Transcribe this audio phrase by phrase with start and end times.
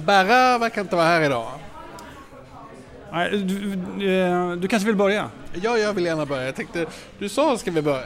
[0.00, 1.50] Berra verkar inte vara här idag.
[3.12, 5.30] Nej, du, du, eh, du kanske vill börja?
[5.62, 6.44] Ja, jag vill gärna börja.
[6.44, 6.86] Jag tänkte,
[7.18, 8.04] du sa ska vi börja?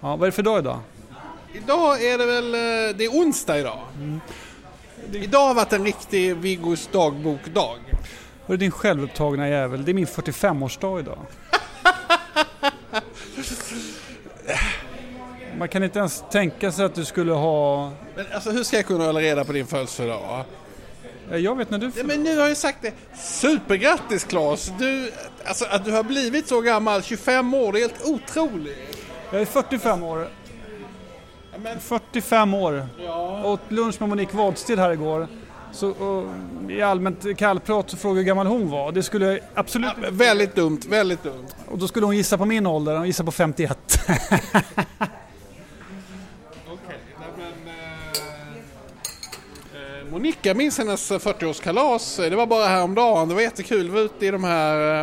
[0.00, 0.80] Ja, vad är det för dag idag?
[1.52, 3.78] Idag är det väl, eh, det är onsdag idag.
[5.12, 7.78] Idag har varit en riktig Viggos dagbokdag.
[8.46, 11.18] Hörru din självupptagna jävel, det är min 45-årsdag idag.
[15.58, 17.90] Man kan inte ens tänka sig att du skulle ha...
[18.16, 20.44] Men alltså hur ska jag kunna hålla reda på din födelsedag?
[21.30, 21.90] Eh, Jag vet när du...
[21.96, 22.92] Ja, men nu har jag sagt det.
[23.18, 24.72] Supergrattis Claes!
[24.78, 25.12] Du,
[25.44, 28.98] alltså att du har blivit så gammal, 25 år, det är helt otroligt.
[29.32, 30.28] Jag är 45 år.
[31.80, 32.86] 45 år.
[33.04, 33.44] Ja.
[33.44, 35.28] Åt lunch med Monique Wadstedt här igår.
[35.72, 36.26] Så, och,
[36.70, 38.92] I allmänt kallprat så frågade hur gammal hon var.
[38.92, 39.90] Det skulle jag absolut...
[40.02, 41.46] Ja, väldigt dumt, väldigt dumt.
[41.68, 43.78] Och då skulle hon gissa på min ålder, hon gissade på 51.
[50.20, 52.30] Eh, Monica, jag minns hennes 40-årskalas.
[52.30, 53.28] Det var bara häromdagen.
[53.28, 53.82] Det var jättekul.
[53.82, 55.00] Vi var ute i de här...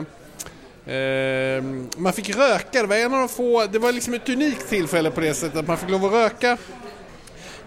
[0.86, 1.64] Eh,
[1.98, 2.82] man fick röka.
[2.82, 3.66] Det var en av de få...
[3.66, 6.58] Det var liksom ett unikt tillfälle på det sättet att man fick lov att röka.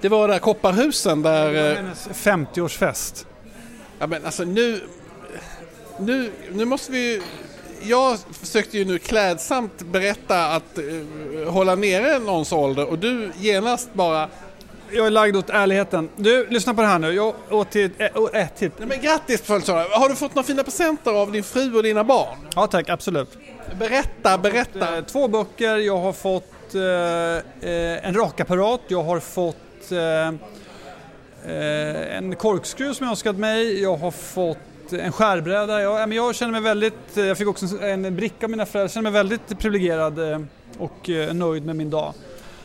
[0.01, 1.71] Det var där Kopparhusen där...
[1.71, 3.27] Eh, Hennes 50-årsfest.
[3.99, 4.81] ja men alltså nu...
[5.99, 7.23] Nu, nu måste vi ju...
[7.83, 13.95] Jag försökte ju nu klädsamt berätta att eh, hålla nere någons ålder och du genast
[13.95, 14.29] bara
[14.93, 16.09] Jag är lagd åt ärligheten.
[16.17, 17.13] Du, lyssna på det här nu.
[17.13, 17.91] Jag åt till...
[17.99, 18.71] Äh, äh, till.
[18.79, 19.87] Nej men grattis på födelsedagen!
[19.93, 22.39] Har du fått några fina presenter av din fru och dina barn?
[22.55, 23.39] Ja tack, absolut.
[23.79, 24.97] Berätta, berätta!
[24.97, 29.99] Eh, Två böcker, jag har fått eh, eh, en rakapparat, jag har fått eh,
[31.55, 34.59] eh, en korkskruv som jag önskat mig, jag har fått
[34.93, 35.83] en skärbräda.
[35.83, 38.91] Jag, jag känner mig väldigt, eh, jag fick också en, bricka av mina föräldrar, jag
[38.91, 40.41] känner mig väldigt privilegierad eh,
[40.79, 42.15] och eh, nöjd med min dag.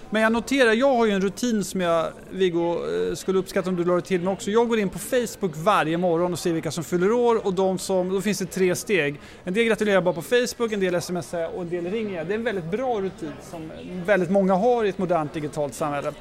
[0.09, 2.77] Men jag noterar, jag har ju en rutin som jag, Viggo,
[3.09, 4.51] eh, skulle uppskatta om du lade till mig också.
[4.51, 7.77] Jag går in på Facebook varje morgon och ser vilka som fyller år och de
[7.77, 9.19] som, då finns det tre steg.
[9.43, 12.27] En del gratulerar bara på Facebook, en del smsar och en del ringer jag.
[12.27, 13.71] Det är en väldigt bra rutin som
[14.05, 16.11] väldigt många har i ett modernt digitalt samhälle.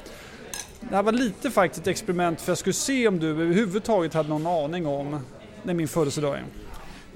[0.80, 4.28] Det här var lite faktiskt ett experiment för jag skulle se om du överhuvudtaget hade
[4.28, 5.20] någon aning om
[5.62, 6.44] när min födelsedag är.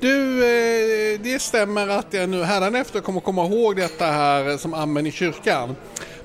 [0.01, 5.07] Du, eh, det stämmer att jag nu hädanefter kommer komma ihåg detta här som amen
[5.07, 5.77] i kyrkan.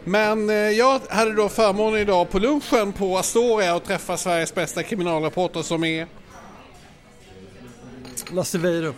[0.03, 4.83] Men eh, jag hade då förmånen idag på lunchen på Astoria att träffa Sveriges bästa
[4.83, 6.07] kriminalreporter som är...
[8.31, 8.95] Lasse Weirup.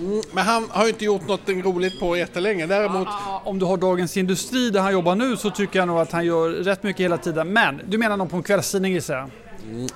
[0.00, 2.66] Mm, Men han har ju inte gjort något roligt på jättelänge.
[2.66, 3.08] Däremot...
[3.44, 6.26] Om du har Dagens Industri där han jobbar nu så tycker jag nog att han
[6.26, 7.52] gör rätt mycket hela tiden.
[7.52, 9.30] Men du menar någon på en kvällstidning gissar jag?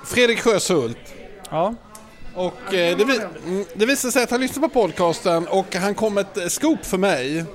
[0.05, 0.97] Fredrik Sjöshult.
[1.49, 1.75] Ja.
[2.35, 5.95] Och eh, det, vi, mm, det visade sig att han lyssnade på podcasten och han
[5.95, 7.45] kom ett scoop för mig.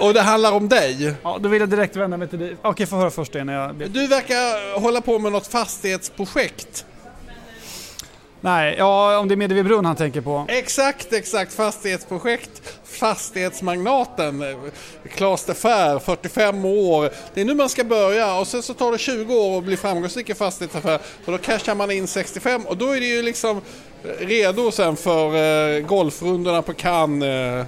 [0.00, 1.14] Och det handlar om dig.
[1.22, 2.56] Ja, då vill jag direkt vända mig till dig.
[2.62, 3.74] Okej, få höra först innan jag...
[3.74, 6.84] Du verkar hålla på med något fastighetsprojekt.
[8.44, 10.44] Nej, ja, om det är Mediebrunn han tänker på.
[10.48, 11.52] Exakt, exakt.
[11.52, 12.78] Fastighetsprojekt.
[12.84, 14.44] Fastighetsmagnaten
[15.14, 17.10] Claes de Fer, 45 år.
[17.34, 19.76] Det är nu man ska börja och sen så tar det 20 år att bli
[19.76, 20.98] framgångsrik i fastighetsaffär.
[21.24, 23.60] Och då cashar man in 65 och då är det ju liksom
[24.18, 27.28] redo sen för eh, golfrundorna på Cannes.
[27.28, 27.66] Eh,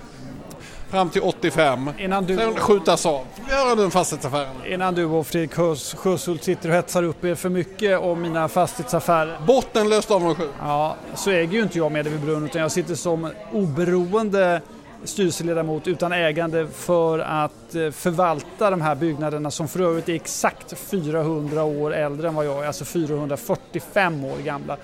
[0.94, 1.91] fram till 85.
[1.99, 3.25] Innan du, Sen skjutas av.
[3.50, 4.49] Gör den fastighetsaffären.
[4.66, 8.49] innan du och Fredrik Sjös- Sjöshult sitter och hetsar upp er för mycket om mina
[8.49, 9.38] fastighetsaffärer.
[9.47, 10.50] Bottenlöst avundsjuk.
[10.60, 14.60] Ja, så äger ju inte jag Mediebrunn utan jag sitter som oberoende
[15.05, 20.78] styrelseledamot utan ägande för att eh, förvalta de här byggnaderna som för övrigt är exakt
[20.78, 24.76] 400 år äldre än vad jag är, alltså 445 år gamla.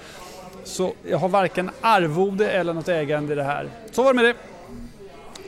[0.65, 3.69] Så jag har varken arvode eller något ägande i det här.
[3.93, 4.35] Så var det med det.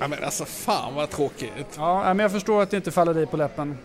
[0.03, 1.67] Ja, men alltså fan vad tråkigt.
[1.77, 3.79] Ja, men jag förstår att det inte faller dig på läppen.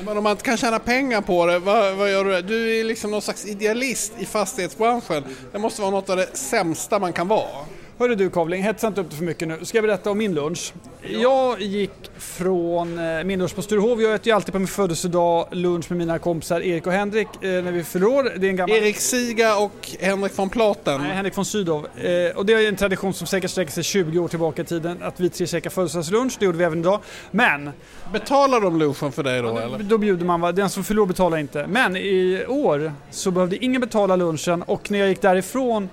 [0.00, 2.42] Men om man inte kan tjäna pengar på det, vad, vad gör du?
[2.42, 5.24] Du är liksom någon slags idealist i fastighetsbranschen.
[5.52, 7.64] Det måste vara något av det sämsta man kan vara.
[7.98, 9.64] Hörru du Kavling, hetsa inte upp det för mycket nu.
[9.64, 10.72] Ska jag berätta om min lunch?
[11.02, 14.02] Jag gick från eh, min lunch på Sturehov.
[14.02, 17.40] Jag äter ju alltid på min födelsedag lunch med mina kompisar Erik och Henrik eh,
[17.40, 18.32] när vi fyller år.
[18.36, 18.76] Det är en gammal...
[18.76, 21.00] Erik Siga och Henrik von Platen.
[21.00, 21.86] Nej, Henrik von Sydow.
[21.96, 25.02] Eh, och det är en tradition som säkert sträcker sig 20 år tillbaka i tiden.
[25.02, 27.00] Att vi tre käkar födelsedagslunch, det gjorde vi även idag.
[27.30, 27.70] Men
[28.12, 29.78] Betalar de lunchen för dig då eller?
[29.78, 30.52] då bjuder man, va?
[30.52, 31.66] den som fyller år betalar inte.
[31.66, 35.88] Men i år så behövde ingen betala lunchen och när jag gick därifrån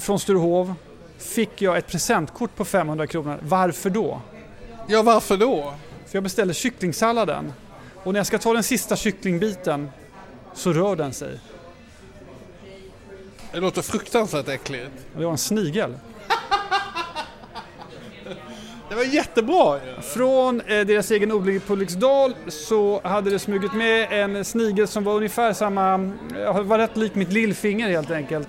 [0.00, 0.74] från Sturehov
[1.24, 3.38] fick jag ett presentkort på 500 kronor.
[3.42, 4.20] Varför då?
[4.86, 5.74] Ja, varför då?
[6.06, 7.52] För jag beställde kycklingsalladen
[8.04, 9.90] och när jag ska ta den sista kycklingbiten
[10.54, 11.38] så rör den sig.
[13.52, 14.90] Det låter fruktansvärt äckligt.
[15.16, 15.94] Det var en snigel.
[18.88, 24.08] Det var jättebra Från eh, deras egen odling på Ulriksdal så hade det smugit med
[24.10, 25.94] en snigel som var ungefär samma,
[26.38, 28.48] eh, var rätt lik mitt lillfinger helt enkelt.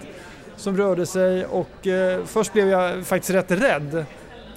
[0.58, 4.06] Som rörde sig och eh, först blev jag faktiskt rätt rädd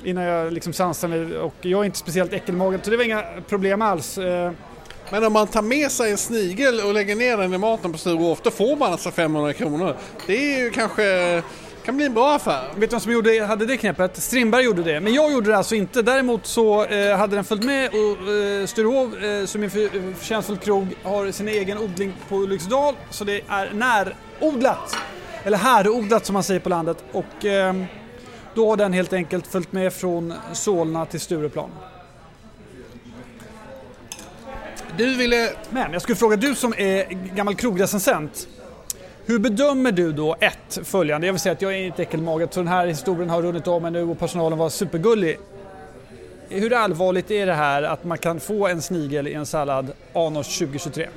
[0.05, 3.25] innan jag liksom sansade mig och jag är inte speciellt äckelmagad så det var inga
[3.49, 4.19] problem alls.
[4.19, 4.53] Eh,
[5.11, 7.99] Men om man tar med sig en snigel och lägger ner den i maten på
[7.99, 9.97] Sturehof då får man alltså 500 kronor.
[10.27, 11.43] Det är ju kanske
[11.89, 12.69] kan bli en bra affär.
[12.77, 14.23] Vet du vem som gjorde, hade det knepet?
[14.23, 16.03] Strindberg gjorde det, men jag gjorde det alltså inte.
[16.03, 20.15] Däremot så eh, hade den följt med och eh, Sturehof, eh, som är en för,
[20.15, 22.95] förtjänstfull krog, har sin egen odling på Ulriksdal.
[23.11, 24.97] Så det är närodlat,
[25.45, 27.05] eller härodlat som man säger på landet.
[27.13, 27.75] Och eh,
[28.55, 31.71] då har den helt enkelt följt med från Solna till Stureplan.
[34.97, 35.51] Du ville...
[35.71, 37.05] Men jag skulle fråga, du som är
[37.35, 38.49] gammal krogrecensent.
[39.27, 41.27] Hur bedömer du då ett följande?
[41.27, 43.83] Jag vill säga att jag är inte äckelmagad så den här historien har runnit om
[43.83, 45.39] mig nu och personalen var supergullig.
[46.49, 50.59] Hur allvarligt är det här att man kan få en snigel i en sallad anors
[50.59, 51.09] 2023?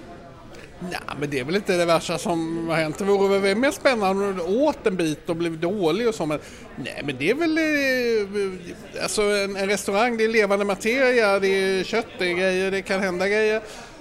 [0.89, 2.98] Nej, men det är väl inte det värsta som har hänt.
[2.98, 6.25] Det vore väl mer spännande om du åt en bit och blev dålig och så.
[6.25, 6.39] Men,
[6.75, 7.57] nej, men det är väl...
[7.57, 12.72] eh, Alltså en, en restaurang, det är levande materia, det är kött, det är grejer,
[12.72, 13.56] det kan hända grejer.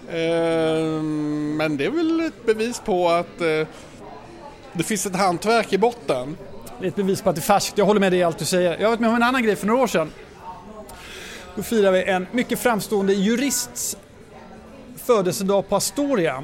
[0.08, 1.02] Eh,
[1.56, 3.66] Men det är väl ett bevis på att eh,
[4.72, 6.36] det finns ett hantverk i botten.
[6.80, 7.78] Det är ett bevis på att det är färskt.
[7.78, 8.70] Jag håller med dig i allt du säger.
[8.70, 10.10] Jag har varit med om en annan grej för några år sedan.
[11.56, 13.96] Då firade vi en mycket framstående jurists
[15.04, 16.42] födelsedag på Astoria.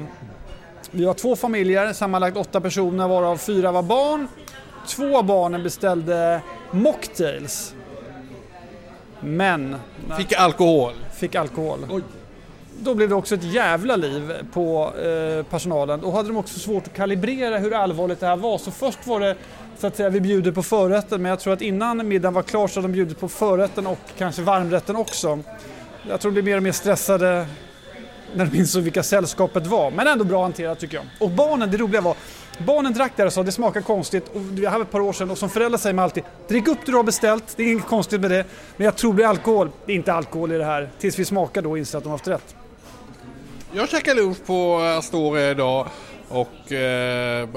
[0.91, 4.27] Vi var två familjer, sammanlagt åtta personer varav fyra var barn.
[4.87, 6.41] Två barnen beställde
[6.71, 7.73] mocktails.
[9.19, 9.75] Men
[10.17, 10.93] Fick alkohol.
[11.13, 11.79] fick alkohol.
[11.89, 12.01] Oj.
[12.79, 16.01] Då blev det också ett jävla liv på eh, personalen.
[16.01, 18.57] Då hade de också svårt att kalibrera hur allvarligt det här var.
[18.57, 19.35] Så först var det
[19.77, 22.67] så att säga vi bjuder på förrätten men jag tror att innan middagen var klar
[22.67, 25.39] så hade de bjudit på förrätten och kanske varmrätten också.
[26.09, 27.47] Jag tror de blev mer och mer stressade
[28.37, 29.91] när de insåg vilka sällskapet var.
[29.91, 31.05] Men ändå bra hanterat tycker jag.
[31.19, 32.15] Och barnen, det roliga var,
[32.65, 34.27] barnen drack där och sa det smakar konstigt.
[34.33, 36.77] Och vi hade ett par år sedan och som förälder säger man alltid drick upp
[36.85, 38.45] det du har beställt, det är inget konstigt med det.
[38.77, 39.69] Men jag tror det är alkohol.
[39.85, 40.89] Det är inte alkohol i det här.
[40.99, 42.55] Tills vi smakar då och inser att de har haft rätt.
[43.71, 45.87] Jag käkade lunch på Astoria idag
[46.29, 47.49] och eh,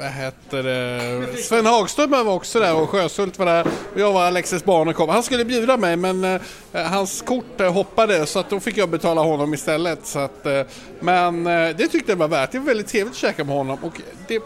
[0.00, 1.36] vad heter det?
[1.36, 5.10] Sven Hagström var också där och Sjösult var där och jag var Alexis Barnekow.
[5.10, 6.40] Han skulle bjuda mig men eh,
[6.72, 10.06] hans kort eh, hoppade så att då fick jag betala honom istället.
[10.06, 10.62] Så att, eh,
[11.00, 12.52] men eh, det tyckte jag var värt.
[12.52, 14.42] Det var väldigt trevligt att käka med honom och det,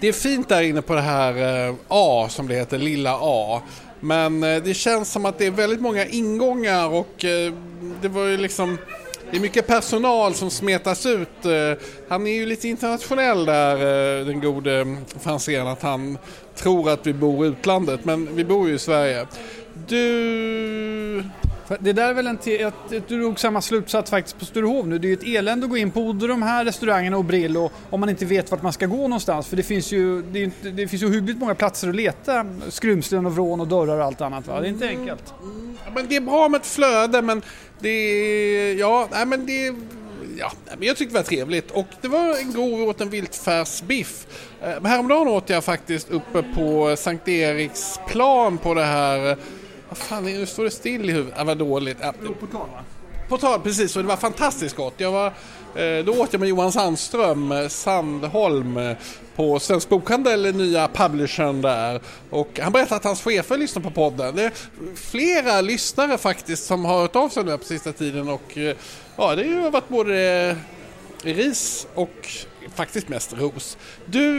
[0.00, 3.62] det är fint där inne på det här eh, A som det heter, Lilla A.
[4.00, 7.52] Men eh, det känns som att det är väldigt många ingångar och eh,
[8.02, 8.78] det var ju liksom
[9.32, 11.44] det är mycket personal som smetas ut.
[11.44, 11.52] Eh,
[12.08, 13.74] Han är ju lite internationell där,
[14.20, 16.18] eh, den gode Franzén, att han
[16.56, 19.26] tror att vi bor i utlandet, men vi bor ju i Sverige.
[19.88, 21.24] Du...
[21.80, 24.98] Det där är väl en te- att du drog samma slutsats faktiskt på Sturehof nu.
[24.98, 27.70] Det är ju ett elände att gå in på både de här restaurangerna och Brillo
[27.90, 29.46] om man inte vet vart man ska gå någonstans.
[29.46, 33.26] För det finns ju, det inte- det finns ju hyggligt många platser att leta skrymslen
[33.26, 34.46] och vrån och dörrar och allt annat.
[34.46, 34.60] Va?
[34.60, 35.24] Det är inte enkelt.
[35.84, 37.42] Ja, Men det är bra med ett flöde men
[37.82, 38.74] det är...
[38.74, 39.74] Ja, nej men det.
[40.38, 43.10] Ja, men jag tyckte det var trevligt och det var en god, vi åt en
[43.10, 44.26] viltfärsbiff.
[44.62, 49.36] Eh, Häromdagen åt jag faktiskt uppe på Sankt Eriksplan på det här...
[49.88, 51.34] Vad fan, nu står det still i huvudet.
[51.36, 51.96] Ja, vad dåligt.
[52.00, 52.12] Ja,
[53.28, 53.96] Portal, precis.
[53.96, 54.94] Och det var fantastiskt gott.
[54.96, 55.26] Jag var,
[55.74, 58.96] eh, då åt jag med Johan Sandström, eh, Sandholm, eh,
[59.36, 62.00] på Svensk Bokhandel, nya publishern där.
[62.30, 64.36] Och han berättade att hans chefer lyssnar på podden.
[64.36, 64.52] Det är
[64.94, 68.76] flera lyssnare faktiskt som har hört av sig nu på sista tiden och eh,
[69.16, 70.56] ja, det har varit både
[71.22, 72.28] ris och
[72.74, 73.76] faktiskt mest ros.
[74.06, 74.32] Du,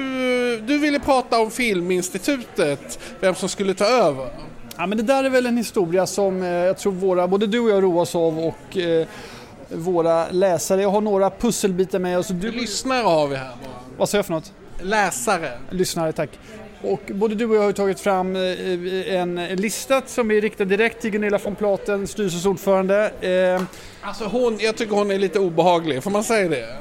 [0.60, 4.28] du ville prata om Filminstitutet, vem som skulle ta över.
[4.78, 7.60] Ja, men det där är väl en historia som eh, jag tror våra, både du
[7.60, 9.08] och jag roas av och eh,
[9.70, 10.82] våra läsare.
[10.82, 12.18] Jag har några pusselbitar med.
[12.18, 13.52] Alltså, du, Lyssnare har vi här
[13.98, 14.54] vad sa jag för något?
[14.82, 15.52] Läsare.
[15.70, 16.30] Lyssnare, tack.
[16.82, 21.02] Och både du och jag har tagit fram eh, en lista som är riktad direkt
[21.02, 23.12] till Gunilla von Platen, styrelsens ordförande.
[23.22, 23.62] Eh,
[24.02, 26.76] Alltså hon, jag tycker hon är lite obehaglig, får man säga det?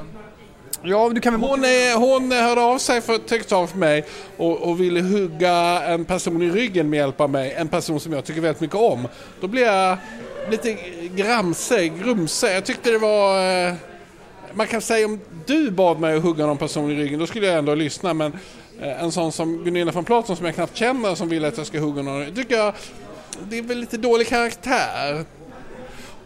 [0.83, 1.49] Ja, du kan väl...
[1.49, 4.05] Hon, är, hon hörde av sig för ett tag för mig
[4.37, 7.53] och, och ville hugga en person i ryggen med hjälp av mig.
[7.57, 9.07] En person som jag tycker väldigt mycket om.
[9.41, 9.97] Då blev jag
[10.51, 10.77] lite
[11.15, 12.53] gramse, grumse.
[12.53, 13.92] Jag tyckte det var...
[14.55, 17.47] Man kan säga om du bad mig att hugga någon person i ryggen, då skulle
[17.47, 18.13] jag ändå lyssna.
[18.13, 18.33] Men
[18.81, 21.67] eh, en sån som Gunilla von Platen som jag knappt känner som vill att jag
[21.67, 22.73] ska hugga någon, tycker jag...
[23.49, 25.25] Det är väl lite dålig karaktär.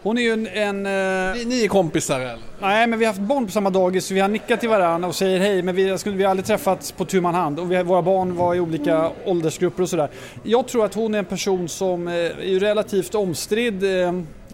[0.03, 0.47] Hon är ju en...
[0.47, 2.39] en eh, Ni, ni är kompisar eller?
[2.61, 5.07] nej, men vi har haft barn på samma dagis så vi har nickat till varandra
[5.07, 7.71] och säger hej, men vi, skulle, vi har aldrig träffats på tu man hand och
[7.71, 10.09] vi, våra barn var i olika åldersgrupper och sådär.
[10.43, 13.83] Jag tror att hon är en person som eh, är relativt omstridd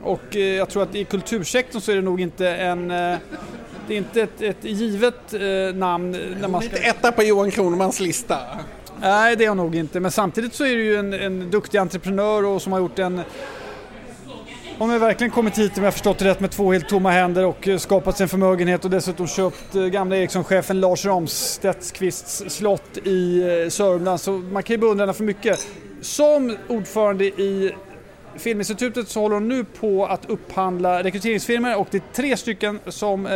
[0.04, 2.94] och jag tror att i kultursektorn så är det nog inte en...
[3.88, 6.12] Det är inte ett, ett givet eh, namn
[6.42, 6.70] när man ska...
[6.70, 8.38] inte etta på Johan Kronemans lista.
[9.02, 10.00] Nej, det är hon nog inte.
[10.00, 13.22] Men samtidigt så är det ju en, en duktig entreprenör och som har gjort en...
[14.78, 17.46] Hon har verkligen kommit hit, om jag förstått det rätt, med två helt tomma händer
[17.46, 22.98] och eh, skapat sig en förmögenhet och dessutom köpt eh, gamla Ericsson-chefen Lars Ramstedtqvists slott
[23.04, 24.22] i eh, Sörmland.
[24.22, 25.68] Så man kan ju beundra henne för mycket.
[26.02, 27.76] Som ordförande i
[28.38, 33.26] Filminstitutet så håller hon nu på att upphandla rekryteringsfirmor och det är tre stycken som
[33.26, 33.32] eh,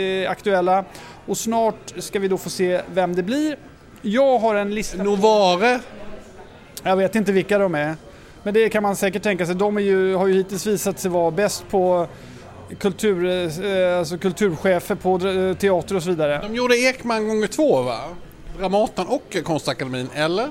[0.00, 0.84] är aktuella.
[1.26, 3.56] Och snart ska vi då få se vem det blir.
[4.02, 5.02] Jag har en lista.
[5.02, 5.80] Novare.
[6.82, 7.96] Jag vet inte vilka de är.
[8.42, 9.54] Men det kan man säkert tänka sig.
[9.54, 12.06] De ju, har ju hittills visat sig vara bäst på
[12.78, 13.26] kultur,
[13.64, 15.18] eh, alltså kulturchefer på
[15.54, 16.40] teater och så vidare.
[16.42, 17.98] De gjorde Ekman gånger två va?
[18.58, 20.48] Dramaten och Konstakademin, eller?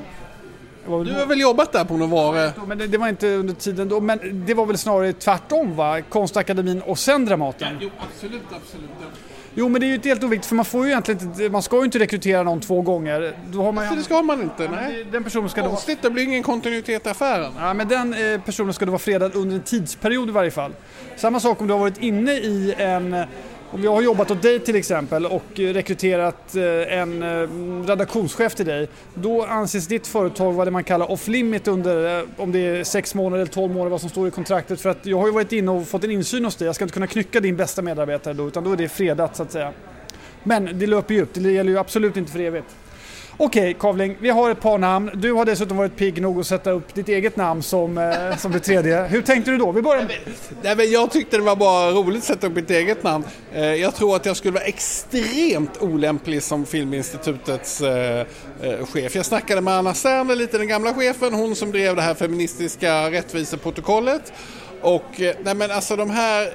[0.86, 2.52] Var Du har väl jobbat där på Novare?
[2.68, 4.00] Men det, det var inte under tiden då.
[4.02, 6.02] Men det var väl snarare tvärtom va?
[6.02, 7.78] Konstakademin och sen Dramaten.
[7.82, 8.90] Jo, absolut, absolut.
[9.54, 11.62] Jo men det är ju inte helt oviktigt för man får ju egentligen inte, man
[11.62, 13.34] ska ju inte rekrytera någon två gånger.
[13.52, 15.06] Då har man Så ju, det ska man inte, nej.
[15.12, 17.52] den personen ska då Konstigt, det blir ingen kontinuitet i affären.
[17.60, 20.72] Ja, men den eh, personen ska då vara fredad under en tidsperiod i varje fall.
[21.16, 23.24] Samma sak om du har varit inne i en...
[23.74, 28.66] Om jag har jobbat åt dig till exempel och rekryterat eh, en eh, redaktionschef till
[28.66, 28.88] dig.
[29.14, 33.16] Då anses ditt företag vara det man kallar off-limit under eh, om det är sex
[33.16, 34.82] månader eller 12 månader vad som står i kontraktet.
[34.82, 36.66] För att jag har ju varit inne och fått en insyn hos dig.
[36.66, 39.44] Jag ska inte kunna knycka din bästa medarbetare då utan då är det fredat så
[39.44, 39.72] att säga.
[40.44, 41.34] Men det löper ju ut.
[41.34, 42.76] Det gäller ju absolut inte för evigt.
[43.38, 45.12] Okej Kavling, vi har ett par namn.
[45.14, 48.52] Du har dessutom varit pigg nog att sätta upp ditt eget namn som, eh, som
[48.52, 49.04] det tredje.
[49.08, 49.72] Hur tänkte du då?
[49.72, 50.18] Vi börjar med...
[50.62, 53.24] Nej, men jag tyckte det var bara roligt att sätta upp mitt eget namn.
[53.54, 58.26] Eh, Jag tror att jag skulle vara extremt olämplig som Filminstitutets eh,
[58.62, 59.16] eh, chef.
[59.16, 63.12] Jag snackade med Anna Serner, lite den gamla chefen, hon som drev det här feministiska
[63.12, 64.34] rättviseprotokollet.
[64.82, 66.50] Och eh, nej men alltså de här eh,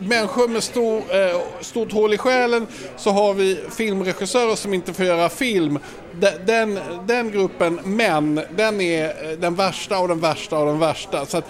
[0.00, 2.66] människor med stor, eh, stort hål i själen
[2.96, 5.78] så har vi filmregissörer som inte får göra film.
[6.20, 10.78] De- Den, den gruppen män, den är eh, den värsta och den värsta och den
[10.78, 11.26] värsta.
[11.26, 11.44] Så att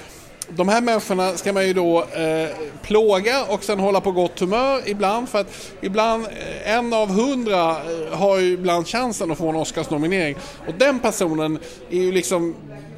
[0.49, 2.49] de här människorna ska man ju då eh,
[2.83, 7.71] plåga och sen hålla på gott humör ibland för att ibland, eh, en av hundra
[7.71, 10.37] eh, har ju ibland chansen att få en Oscarsnominering.
[10.69, 11.59] Och den personen
[11.91, 12.55] är ju liksom,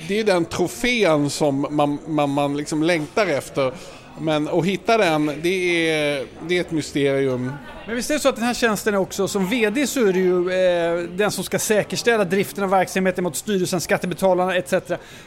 [0.08, 3.72] det är ju den trofén som man, man, man liksom längtar efter.
[4.20, 7.52] Men att hitta den, det är, det är ett mysterium.
[7.86, 10.12] Men visst är det så att den här tjänsten är också, som VD så är
[10.12, 14.74] det ju eh, den som ska säkerställa driften av verksamheten mot styrelsen, skattebetalarna etc.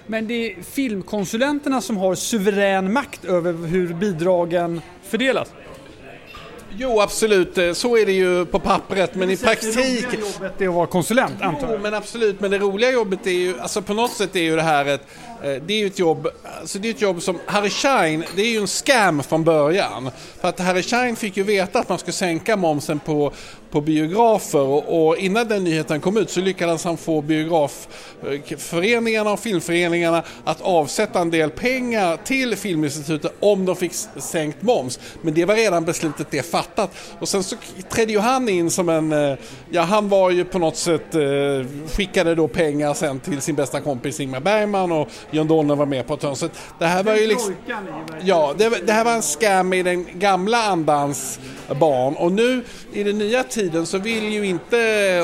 [0.08, 5.48] Men det är filmkonsulenterna som har suverän makt över hur bidragen fördelas.
[6.78, 10.20] Jo, absolut, så är det ju på pappret, men i Det roliga praktiken...
[10.20, 11.82] jobbet är att vara konsulent antar Jo, jag.
[11.82, 14.62] men absolut, men det roliga jobbet är ju, alltså på något sätt är ju det
[14.62, 15.08] här ett,
[15.44, 16.28] Eh, det är ju ett jobb,
[16.62, 20.12] alltså det är ett jobb som, Harry Schein, det är ju en scam från början.
[20.42, 23.32] För att Harry Schein fick ju veta att man skulle sänka momsen på,
[23.72, 29.40] på biografer och, och innan den nyheten kom ut så lyckades han få biografföreningarna och
[29.40, 35.00] filmföreningarna att avsätta en del pengar till Filminstitutet om de fick sänkt moms.
[35.22, 36.92] Men det var redan beslutet det fattat.
[37.20, 37.56] Och sen så
[37.90, 39.38] trädde ju han in som en, eh,
[39.70, 41.22] ja han var ju på något sätt, eh,
[41.88, 46.08] skickade då pengar sen till sin bästa kompis Ingmar Bergman och John Donner var med
[46.08, 46.36] på ett hörn.
[46.36, 47.56] Så det här var ju liksom...
[48.22, 51.40] Ja, det, det här var en scam i den gamla andans
[51.80, 52.64] barn och nu
[52.94, 54.78] i den nya tiden så vill ju inte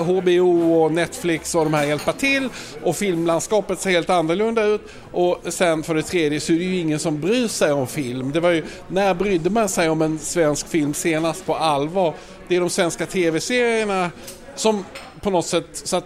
[0.05, 2.49] HBO och Netflix och de här hjälpa till
[2.83, 4.81] och filmlandskapet ser helt annorlunda ut
[5.11, 8.31] och sen för det tredje så är det ju ingen som bryr sig om film.
[8.31, 12.13] Det var ju, när brydde man sig om en svensk film senast på allvar?
[12.47, 14.11] Det är de svenska tv-serierna
[14.55, 14.85] som
[15.21, 16.05] på något sätt, så att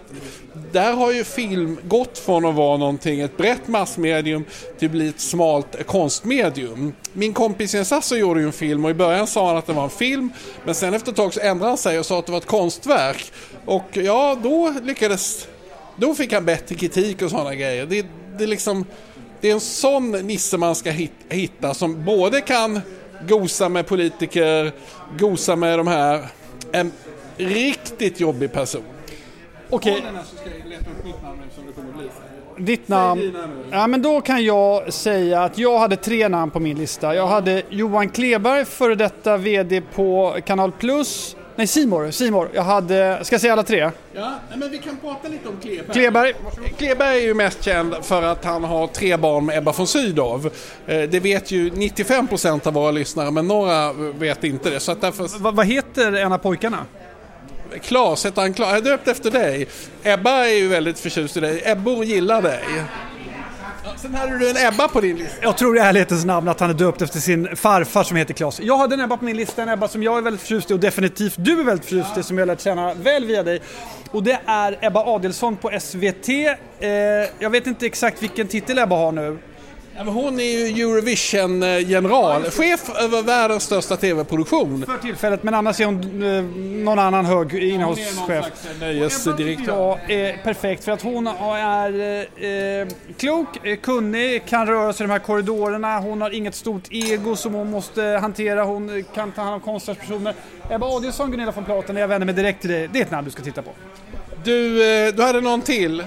[0.72, 4.44] där har ju film gått från att vara någonting, ett brett massmedium
[4.78, 6.92] till att bli ett smalt konstmedium.
[7.12, 9.72] Min kompis Jens Sasso gjorde ju en film och i början sa han att det
[9.72, 10.32] var en film
[10.64, 12.46] men sen efter ett tag så ändrade han sig och sa att det var ett
[12.46, 13.32] konstverk.
[13.64, 15.48] Och ja, då lyckades,
[15.96, 17.86] då fick han bättre kritik och sådana grejer.
[17.86, 18.06] Det,
[18.38, 18.84] det, är liksom,
[19.40, 20.90] det är en sån nisse man ska
[21.28, 22.80] hitta som både kan
[23.28, 24.72] gosa med politiker,
[25.18, 26.26] gosa med de här,
[26.72, 26.92] en
[27.36, 28.95] riktigt jobbig person.
[29.70, 30.04] Okej,
[32.58, 33.36] ditt namn.
[33.70, 37.14] Ja, men då kan jag säga att jag hade tre namn på min lista.
[37.14, 41.36] Jag hade Johan Kleberg, före detta VD på Kanal Plus.
[41.58, 42.10] Nej, Simor.
[42.10, 42.48] Simor.
[42.54, 43.18] Jag hade...
[43.22, 43.90] Ska jag säga alla tre?
[44.14, 45.92] Ja, men vi kan prata lite om Kleberg.
[45.92, 46.34] Kleberg.
[46.78, 50.50] Kleberg är ju mest känd för att han har tre barn med Ebba von Sydow.
[50.86, 54.80] Eh, Det vet ju 95% av våra lyssnare, men några vet inte det.
[54.80, 55.38] Så att därför...
[55.38, 56.78] Va, vad heter en av pojkarna?
[57.78, 58.68] Klas heter han Klas.
[58.68, 59.68] Jag är döpt efter dig.
[60.02, 61.62] Ebba är ju väldigt förtjust i dig.
[61.64, 62.64] Ebbor gillar dig.
[63.96, 65.36] Sen hade du en Ebba på din lista.
[65.42, 68.60] Jag tror i ärlighetens namn att han är döpt efter sin farfar som heter Klas.
[68.60, 70.74] Jag hade en Ebba på min lista, en Ebba som jag är väldigt förtjust i
[70.74, 73.60] och definitivt du är väldigt förtjust i som jag har lärt känna väl via dig.
[74.10, 76.28] Och det är Ebba Adelsson på SVT.
[76.28, 76.88] Eh,
[77.38, 79.38] jag vet inte exakt vilken titel Ebba har nu.
[80.04, 82.42] Hon är ju Eurovision-general.
[82.42, 84.84] Chef över världens största TV-produktion.
[84.86, 86.42] För tillfället, men annars är hon eh,
[86.84, 88.46] någon annan hög innehållschef.
[88.80, 89.98] nöjesdirektör.
[90.08, 92.00] Ja, eh, perfekt för att hon är
[92.80, 92.88] eh,
[93.18, 95.98] klok, eh, kunnig, kan röra sig i de här korridorerna.
[95.98, 98.64] Hon har inget stort ego som hon måste hantera.
[98.64, 100.34] Hon kan ta hand om konstnärspersoner.
[100.70, 102.88] Ebba Adielsson, Gunilla von Platen, jag vänder mig direkt till dig.
[102.92, 103.70] Det är ett namn du ska titta på.
[104.44, 106.04] Du, eh, du hade någon till.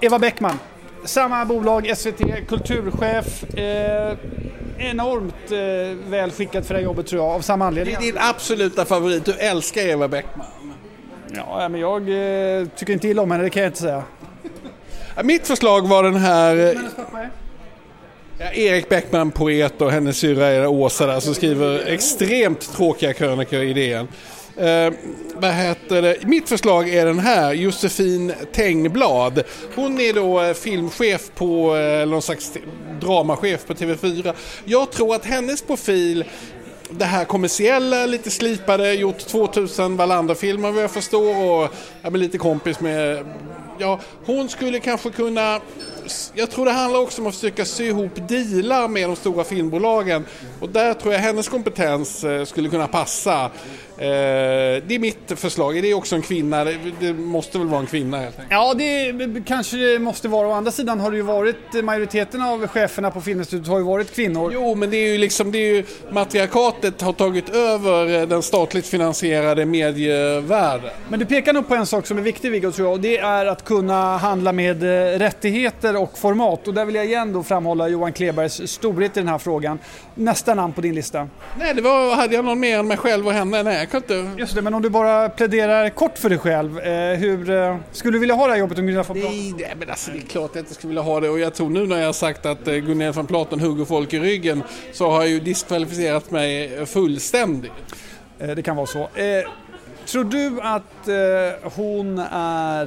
[0.00, 0.58] Eva Bäckman.
[1.04, 3.44] Samma bolag, SVT, kulturchef.
[3.54, 4.16] Eh,
[4.78, 7.94] enormt eh, väl skickad för det här jobbet tror jag, av samma Det anledning.
[7.94, 9.24] är din absoluta favorit.
[9.24, 10.46] Du älskar Eva Bäckman.
[11.34, 12.02] Ja, men jag
[12.60, 14.02] eh, tycker inte illa om henne, det kan jag inte säga.
[15.22, 16.80] Mitt förslag var den här eh,
[18.38, 23.72] ja, Erik Bäckman, poet och hennes syrra Åsa där som skriver extremt tråkiga krönikor i
[23.72, 24.08] DN.
[24.56, 24.92] Eh,
[25.34, 26.16] vad heter det?
[26.26, 29.42] Mitt förslag är den här, Josefin Tengblad.
[29.74, 32.52] Hon är då eh, filmchef på, eh, eller någon slags
[33.00, 34.34] dramachef på TV4.
[34.64, 36.24] Jag tror att hennes profil
[36.90, 41.68] det här kommersiella, lite slipade, gjort 2000 Wallander-filmer vad jag förstår och
[42.02, 43.24] jag lite kompis med...
[43.78, 45.60] Ja, hon skulle kanske kunna...
[46.34, 50.24] Jag tror det handlar också om att försöka sy ihop dealar med de stora filmbolagen
[50.60, 53.50] och där tror jag hennes kompetens eh, skulle kunna passa.
[53.98, 54.08] Eh,
[54.86, 55.78] Det är mitt förslag.
[55.78, 56.64] Är det också en kvinna?
[56.64, 58.48] Det- måste väl vara en kvinna helt enkelt.
[58.50, 59.14] Ja, det
[59.46, 60.48] kanske det måste vara.
[60.48, 64.14] Å andra sidan har det ju varit, majoriteten av cheferna på Filminstitutet har ju varit
[64.14, 64.50] kvinnor.
[64.54, 68.42] Jo, men det är ju liksom, det är ju, matriarkatet har tagit över eh, den
[68.42, 70.90] statligt finansierade medievärlden.
[71.08, 73.18] Men du pekar nog på en sak som är viktig Viggo tror jag och det
[73.18, 75.18] är att kunna handla med eh,
[75.92, 76.68] rättigheter och format.
[76.68, 79.78] Och där vill jag igen då framhålla Johan Klebergs storhet i den här frågan.
[80.14, 81.28] Nästa namn på din lista.
[81.58, 83.62] Nej, det var, hade jag någon mer än mig själv och henne?
[83.62, 84.30] Nej, jag kan inte...
[84.38, 86.78] Just det, men om du bara pläderar kort för dig själv.
[86.78, 89.36] Eh, hur eh, skulle du vilja ha det här jobbet om Gunilla von Platen?
[89.36, 91.38] Nej, nej, men alltså det är klart att jag inte skulle vilja ha det och
[91.38, 94.18] jag tror nu när jag har sagt att eh, Gunilla von Platen hugger folk i
[94.18, 94.62] ryggen
[94.92, 97.72] så har jag ju diskvalificerat mig eh, fullständigt.
[98.38, 99.08] Eh, det kan vara så.
[100.06, 102.86] Tror du att eh, hon är...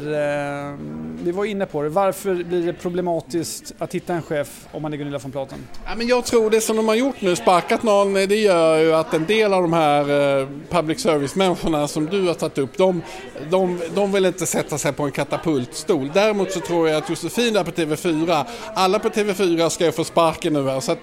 [0.69, 0.77] Eh,
[1.23, 1.89] vi var inne på det.
[1.89, 5.57] Varför blir det problematiskt att hitta en chef om man är Gunilla von Platen?
[5.85, 8.77] Ja, men jag tror det som de har gjort nu, sparkat någon, eh, det gör
[8.77, 10.01] ju att en del av de här
[10.41, 13.01] eh, public service-människorna som du har tagit upp, de,
[13.49, 16.11] de, de vill inte sätta sig på en katapultstol.
[16.13, 20.03] Däremot så tror jag att Josefin där på TV4, alla på TV4 ska ju få
[20.03, 20.99] sparken nu här, så att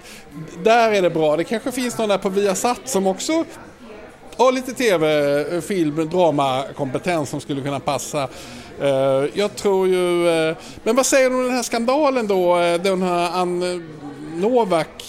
[0.63, 1.37] där är det bra.
[1.37, 3.45] Det kanske finns någon där på Viasat som också
[4.37, 8.27] och lite tv, eh, film, dramakompetens som skulle kunna passa.
[8.81, 10.29] Eh, jag tror ju...
[10.29, 12.55] Eh, men vad säger du om den här skandalen då?
[12.83, 13.83] Den här Ann
[14.35, 15.03] Novak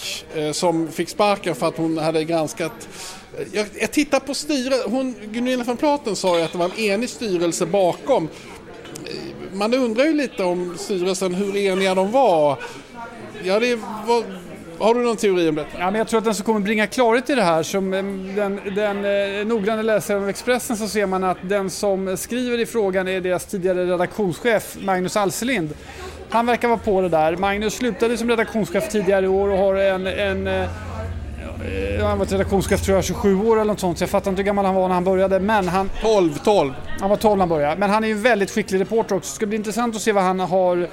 [0.51, 2.87] som fick sparken för att hon hade granskat
[3.51, 4.91] jag, jag tittar på styrelsen.
[4.91, 8.29] Hon, Gunilla von Platen sa ju att det var en enig styrelse bakom.
[9.53, 12.57] Man undrar ju lite om styrelsen, hur eniga de var.
[13.43, 13.75] Ja, det
[14.07, 14.23] var,
[14.79, 15.79] har du någon teori om detta?
[15.79, 18.03] Ja, men jag tror att den som kommer bringa klarhet i det här, som eh,
[18.35, 22.65] den, den eh, noggranna läsaren av Expressen så ser man att den som skriver i
[22.65, 25.73] frågan är deras tidigare redaktionschef Magnus Alselind.
[26.29, 27.35] Han verkar vara på det där.
[27.35, 30.67] Magnus slutade som redaktionschef tidigare i år och har en, en eh, eh,
[31.99, 34.41] han har varit redaktionschef tror jag 27 år eller något sånt så jag fattar inte
[34.41, 36.73] hur gammal han var när han började men han, 12, 12.
[36.99, 37.75] han var 12 när han började.
[37.79, 39.29] Men han är ju en väldigt skicklig reporter också.
[39.31, 40.87] Det ska bli intressant att se vad han har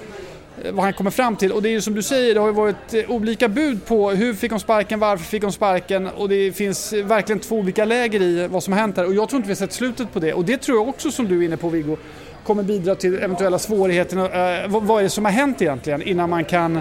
[0.65, 1.53] Eh, vad han kommer fram till.
[1.53, 4.11] Och det är ju som du säger, det har ju varit eh, olika bud på
[4.11, 7.85] hur fick hon sparken, varför fick hon sparken och det finns eh, verkligen två olika
[7.85, 9.07] läger i vad som har hänt här.
[9.07, 10.35] Och jag tror inte vi har sett slutet på det.
[10.35, 11.97] Och det tror jag också som du är inne på Viggo
[12.45, 14.17] kommer bidra till eventuella svårigheter.
[14.17, 16.81] Eh, vad, vad är det som har hänt egentligen innan man kan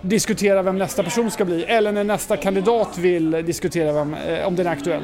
[0.00, 4.56] diskutera vem nästa person ska bli eller när nästa kandidat vill diskutera vem, eh, om
[4.56, 5.02] den är aktuell.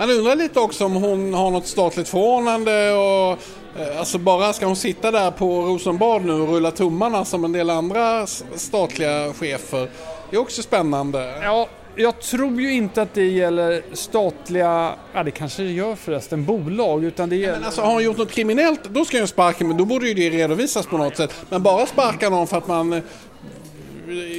[0.00, 3.38] Man undrar lite också om hon har något statligt förordnande och
[3.80, 7.52] eh, alltså bara ska hon sitta där på Rosenbad nu och rulla tummarna som en
[7.52, 9.90] del andra statliga chefer.
[10.30, 11.34] Det är också spännande.
[11.42, 16.44] Ja, jag tror ju inte att det gäller statliga, ja det kanske det gör förresten,
[16.44, 17.56] bolag utan det gäller...
[17.56, 20.14] Men alltså har hon gjort något kriminellt då ska hon sparka men då borde ju
[20.14, 21.34] det redovisas på något sätt.
[21.48, 23.02] Men bara sparka någon för att man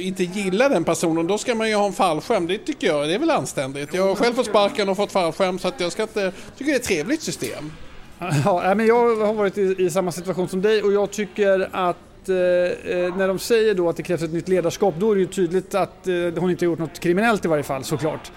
[0.00, 2.46] inte gillar den personen, då ska man ju ha en fallskärm.
[2.46, 3.94] Det tycker jag, det är väl anständigt.
[3.94, 6.76] Jag har själv fått sparken och fått fallskärm så att jag ska inte, tycker det
[6.76, 7.72] är ett trevligt system.
[8.44, 12.28] Ja, men jag har varit i, i samma situation som dig och jag tycker att
[12.28, 15.20] eh, eh, när de säger då att det krävs ett nytt ledarskap då är det
[15.20, 18.32] ju tydligt att eh, hon inte har gjort något kriminellt i varje fall såklart.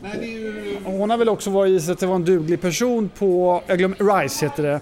[0.00, 0.76] Nej, ju...
[0.84, 4.22] Hon har väl också varit i att det var en duglig person på, jag glömmer,
[4.22, 4.80] RISE heter det.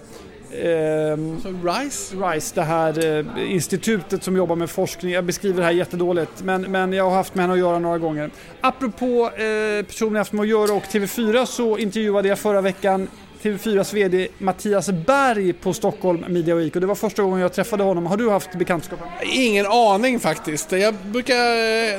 [0.61, 1.17] Eh,
[1.63, 2.15] RISE?
[2.15, 5.11] RISE, det här eh, institutet som jobbar med forskning.
[5.11, 7.97] Jag beskriver det här jättedåligt men, men jag har haft med henne att göra några
[7.97, 8.29] gånger.
[8.61, 13.07] Apropå eh, personer jag haft med att göra och TV4 så intervjuade jag förra veckan
[13.45, 17.83] TV4s VD Mattias Berg på Stockholm Media Week och det var första gången jag träffade
[17.83, 18.05] honom.
[18.05, 18.99] Har du haft bekantskap?
[19.23, 20.71] Ingen aning faktiskt.
[20.71, 21.35] Jag brukar,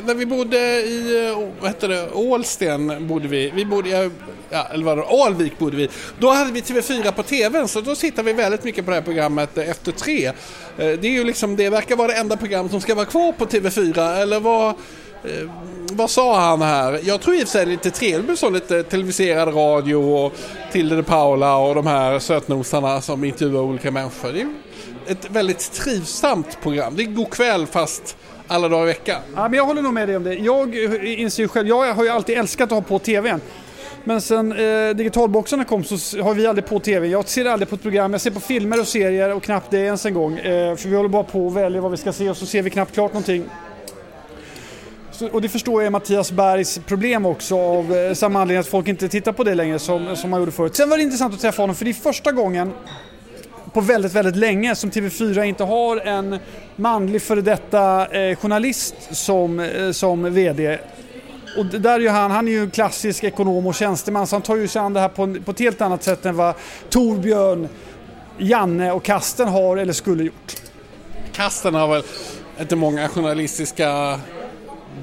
[0.07, 3.51] när vi bodde i, vad heter det, Ålsten bodde vi.
[3.55, 4.11] Vi bodde,
[4.51, 5.89] ja, eller var det Alvik bodde vi.
[6.19, 9.05] Då hade vi TV4 på TVn så då sitter vi väldigt mycket på det här
[9.05, 10.27] programmet Efter tre.
[10.27, 10.33] Eh,
[10.77, 13.47] det är ju liksom, det verkar vara det enda program som ska vara kvar på
[13.47, 14.75] TV4 eller vad
[15.25, 15.51] Eh,
[15.93, 17.01] vad sa han här?
[17.03, 19.97] Jag tror i och för sig det är lite trevligt med så lite televiserad radio
[19.97, 20.33] och
[20.73, 24.33] Tilde de Paula och de här sötnosarna som intervjuar olika människor.
[24.33, 24.49] Det är
[25.07, 26.97] ett väldigt trivsamt program.
[26.97, 29.21] Det är god kväll fast alla dagar i veckan.
[29.35, 30.35] Ja, men jag håller nog med dig om det.
[30.35, 30.75] Jag
[31.05, 33.41] inser ju själv, jag har ju alltid älskat att ha på TVn.
[34.05, 37.07] Men sen eh, digitalboxarna kom så har vi aldrig på TV.
[37.07, 39.79] Jag ser aldrig på ett program, jag ser på filmer och serier och knappt det
[39.79, 40.39] ens en gång.
[40.39, 42.63] Eh, för vi håller bara på och väljer vad vi ska se och så ser
[42.63, 43.45] vi knappt klart någonting.
[45.19, 48.67] Så, och det förstår jag är Mattias Bergs problem också av eh, samma anledning att
[48.67, 50.77] folk inte tittar på det längre som, som man gjorde förut.
[50.77, 52.73] Sen var det intressant att träffa honom för det är första gången
[53.73, 56.39] på väldigt, väldigt länge som TV4 inte har en
[56.77, 60.79] manlig före detta eh, journalist som, eh, som VD.
[61.59, 64.57] Och där är han, han är ju en klassisk ekonom och tjänsteman så han tar
[64.57, 66.55] ju sig an det här på, på ett helt annat sätt än vad
[66.89, 67.69] Torbjörn,
[68.39, 70.57] Janne och Kasten har eller skulle gjort.
[71.33, 72.03] Kasten har väl
[72.61, 74.21] inte många journalistiska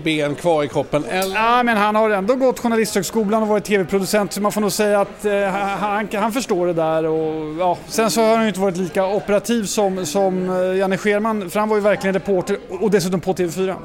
[0.04, 1.06] ben kvar i kroppen?
[1.06, 1.36] Eller?
[1.36, 5.02] Ja, men han har ändå gått Journalisthögskolan och varit tv-producent så man får nog säga
[5.02, 7.06] att eh, han, han förstår det där.
[7.06, 7.78] Och, ja.
[7.88, 11.60] Sen så har han ju inte varit lika operativ som, som eh, Janne Scherman för
[11.60, 13.76] han var ju verkligen reporter och dessutom på TV4.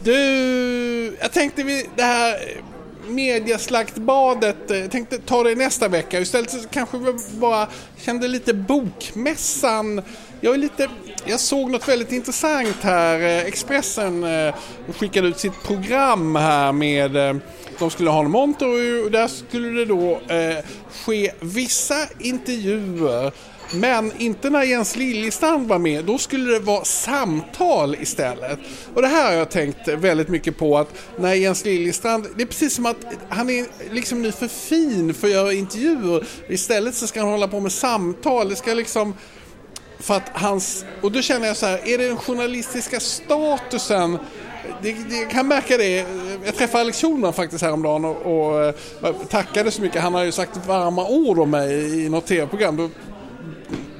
[0.00, 2.34] Du, jag tänkte vi det här
[3.08, 6.20] mediaslaktbadet, jag eh, tänkte ta det nästa vecka.
[6.20, 10.02] Istället så kanske vi bara kände lite bokmässan.
[10.40, 10.88] Jag är lite
[11.24, 13.20] jag såg något väldigt intressant här.
[13.20, 14.54] Eh, Expressen eh,
[14.98, 17.36] skickade ut sitt program här med eh,
[17.78, 20.20] de skulle ha en monter och där skulle det då
[21.04, 23.32] ske vissa intervjuer
[23.72, 28.58] men inte när Jens Liljestrand var med, då skulle det vara samtal istället.
[28.94, 32.46] Och det här har jag tänkt väldigt mycket på att när Jens Liljestrand, det är
[32.46, 32.96] precis som att
[33.28, 36.26] han är liksom nu för fin för att göra intervjuer.
[36.48, 39.14] Istället så ska han hålla på med samtal, det ska liksom
[40.00, 44.18] för att hans, och då känner jag så här, är det den journalistiska statusen
[44.82, 46.06] det, det, jag kan märka det.
[46.44, 50.02] Jag träffade Alex Schulman faktiskt häromdagen och, och, och eh, tackade så mycket.
[50.02, 52.76] Han har ju sagt varma ord om mig i något tv-program.
[52.76, 52.90] Då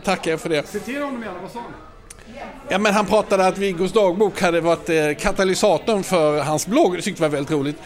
[0.05, 0.69] tackar jag för det.
[0.69, 1.73] Citera honom gärna, vad sa han?
[2.69, 6.97] Ja men han pratade att Viggos dagbok hade varit eh, katalysatorn för hans blogg.
[6.97, 7.77] Det tyckte jag var väldigt roligt.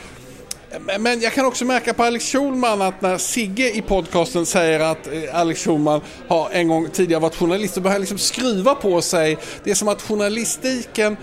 [0.99, 5.07] Men jag kan också märka på Alex Schulman att när Sigge i podcasten säger att
[5.07, 9.03] eh, Alex Schulman har en gång tidigare varit journalist så börjar han liksom skruva på
[9.03, 9.39] sig.
[9.65, 11.17] Det är som att journalistiken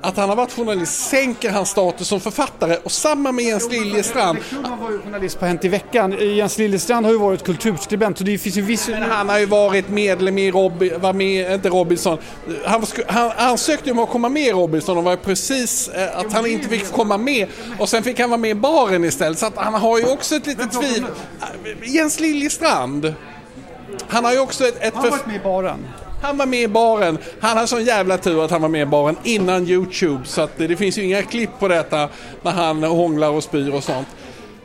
[0.00, 4.38] att han har varit journalist sänker hans status som författare och samma med Jens Liljestrand.
[4.64, 6.16] Han var ju journalist på Hänt i veckan.
[6.36, 8.88] Jens Liljestrand har ju varit kulturskribent så det finns ju viss...
[8.88, 12.18] Men han har ju varit medlem i Robin, var med, inte Robinson.
[12.64, 16.46] Han, han ansökte om att komma med i Robinson och var precis eh, att han
[16.46, 19.38] inte fick komma med och sen fick han vara med i baren istället.
[19.38, 21.10] Så att han har ju också ett litet tvivel.
[21.84, 23.14] Jens Liljestrand.
[24.08, 24.76] Han har ju också ett...
[24.80, 25.86] ett han har varit med i baren.
[26.20, 27.18] Han var med i baren.
[27.40, 30.24] Han hade sån jävla tur att han var med i baren innan Youtube.
[30.24, 32.08] Så att det, det finns ju inga klipp på detta
[32.42, 34.08] när han hånglar och spyr och sånt.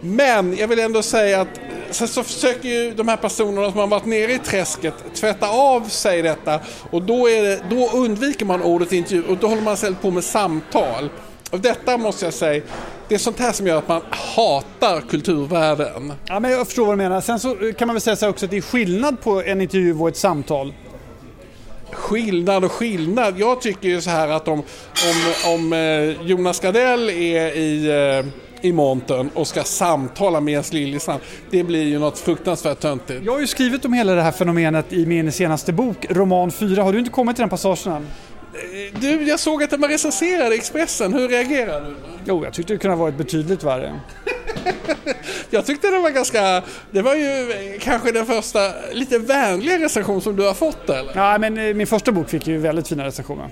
[0.02, 1.60] Men jag vill ändå säga att
[1.90, 5.82] sen så försöker ju de här personerna som har varit nere i träsket tvätta av
[5.82, 6.60] sig detta
[6.92, 10.12] och då, är det, då undviker man ordet intervju och då håller man istället på
[10.12, 11.10] med samtal.
[11.52, 12.64] Och detta måste jag säga,
[13.08, 16.14] det är sånt här som gör att man hatar kulturvärlden.
[16.26, 17.22] Ja, men jag förstår vad du menar.
[17.22, 20.00] Sen så kan man väl säga så också att det är skillnad på en intervju
[20.00, 20.74] och ett samtal
[21.93, 23.34] skillnad och skillnad.
[23.38, 27.88] Jag tycker ju så här att om, om, om eh, Jonas Gardell är i,
[28.19, 28.25] eh,
[28.62, 33.23] i montern och ska samtala med Jens Liljestrand, det blir ju något fruktansvärt töntigt.
[33.25, 36.84] Jag har ju skrivit om hela det här fenomenet i min senaste bok, Roman 4.
[36.84, 38.08] Har du inte kommit till den passagen än?
[38.54, 41.13] Eh, du, jag såg att den var recenserad i Expressen.
[41.13, 41.95] Hur reagerar du?
[42.25, 43.99] Jo, jag tyckte det kunde ha varit betydligt värre
[45.50, 46.64] jag tyckte det var ganska...
[46.92, 47.48] Det var ju
[47.82, 48.60] kanske den första
[48.92, 51.12] lite vänliga recension som du har fått eller?
[51.16, 53.50] Ja, men eh, min första bok fick ju väldigt fina recensioner.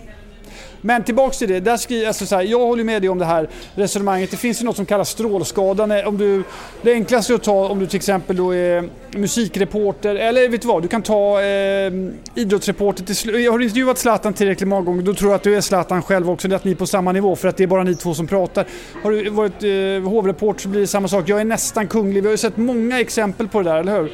[0.81, 3.25] Men tillbaks till det, där skri, alltså så här, jag håller med dig om det
[3.25, 4.31] här resonemanget.
[4.31, 6.07] Det finns ju något som kallas strålskada.
[6.07, 6.43] Om du,
[6.81, 10.81] det enklaste att ta om du till exempel då är musikreporter, eller vet du vad,
[10.81, 11.91] du kan ta eh,
[12.35, 13.03] idrottsreporter.
[13.03, 16.01] Till, Har har intervjuat Zlatan tillräckligt många gånger, då tror jag att du är Zlatan
[16.01, 18.13] själv också, att ni är på samma nivå för att det är bara ni två
[18.13, 18.65] som pratar.
[19.03, 21.29] Har du varit eh, hovreporter så blir det samma sak.
[21.29, 24.11] Jag är nästan kunglig, vi har ju sett många exempel på det där, eller hur?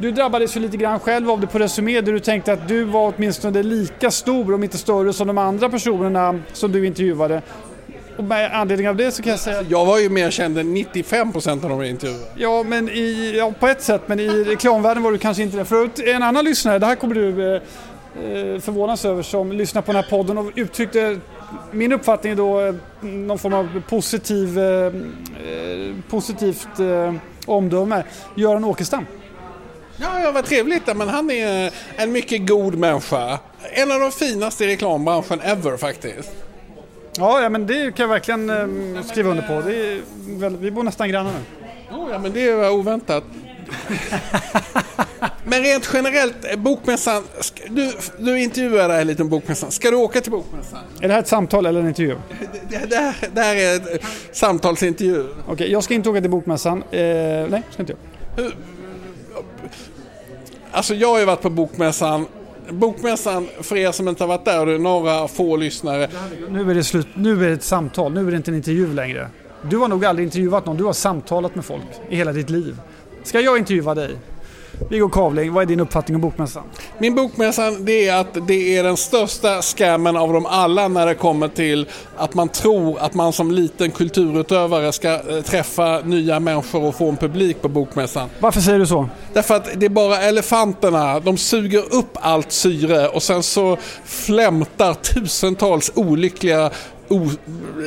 [0.00, 2.84] Du drabbades ju lite grann själv av det på Resumé där du tänkte att du
[2.84, 7.42] var åtminstone lika stor, om inte större, som de andra personerna som du intervjuade.
[8.16, 9.62] Och med anledning av det så kan jag säga...
[9.62, 12.24] Jag var ju mer känd än 95% av de jag intervjuade.
[12.34, 15.64] Ja, men i, ja, på ett sätt, men i reklamvärlden var du kanske inte det.
[15.64, 19.92] För en annan lyssnare, det här kommer du eh, eh, förvånas över, som lyssnar på
[19.92, 21.18] den här podden och uttryckte
[21.70, 24.92] min uppfattning är då eh, någon form av positiv, eh,
[26.10, 27.14] positivt eh,
[27.46, 28.02] omdöme.
[28.34, 29.06] Göran Åkerstam.
[30.00, 30.96] Ja, ja, vad trevligt.
[30.96, 33.38] Men han är en mycket god människa.
[33.72, 36.30] En av de finaste i reklambranschen ever faktiskt.
[37.16, 39.68] Ja, ja men det kan jag verkligen eh, skriva under på.
[39.68, 40.00] Det är
[40.38, 41.96] väl, vi bor nästan grannar nu.
[41.96, 43.24] Oh, ja, men det var oväntat.
[45.44, 47.22] men rent generellt, Bokmässan.
[47.68, 49.70] Du, du intervjuade här lite om Bokmässan.
[49.70, 50.78] Ska du åka till Bokmässan?
[51.00, 52.16] Är det här ett samtal eller en intervju?
[52.70, 55.20] Det, det, här, det här är ett samtalsintervju.
[55.20, 56.82] Okej, okay, jag ska inte åka till Bokmässan.
[56.90, 57.00] Eh,
[57.48, 57.98] nej, ska inte jag.
[58.44, 58.54] Hur,
[60.72, 62.26] Alltså jag har ju varit på Bokmässan
[62.72, 66.08] Bokmässan, för er som inte har varit där, och det är några få lyssnare.
[66.48, 68.94] Nu är det slut, nu är det ett samtal, nu är det inte en intervju
[68.94, 69.28] längre.
[69.70, 72.76] Du har nog aldrig intervjuat någon, du har samtalat med folk i hela ditt liv.
[73.24, 74.16] Ska jag intervjua dig?
[74.88, 76.62] Viggo Kavling, vad är din uppfattning om Bokmässan?
[76.98, 81.14] Min Bokmässan det är att det är den största scammen av dem alla när det
[81.14, 86.84] kommer till att man tror att man som liten kulturutövare ska eh, träffa nya människor
[86.84, 88.28] och få en publik på Bokmässan.
[88.40, 89.08] Varför säger du så?
[89.32, 94.94] Därför att det är bara elefanterna, de suger upp allt syre och sen så flämtar
[94.94, 96.70] tusentals olyckliga